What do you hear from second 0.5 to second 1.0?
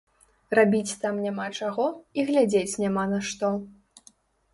Рабіць